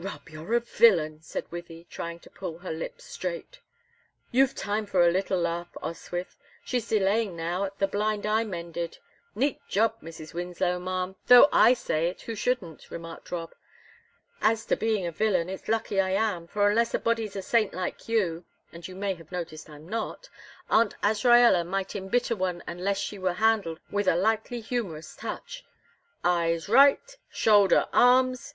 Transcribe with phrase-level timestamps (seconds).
[0.00, 3.60] "Rob, you're a villain!" said Wythie, trying to pull her lips straight.
[4.32, 8.98] "You've time for a little laugh, Oswyth; she's delaying now at the blind I mended
[9.36, 10.34] neat job, Mrs.
[10.34, 13.54] Winslow, ma'am, though I say it who shouldn't," remarked Rob.
[14.42, 17.72] "As to being a villain, it's lucky I am, for unless a body's a saint
[17.72, 20.28] like you and you may have noticed I'm not
[20.68, 25.64] Aunt Azraella might embitter one unless she were handled with a lightly humorous touch.
[26.24, 27.16] Eyes right!
[27.30, 28.52] Shoulder arms!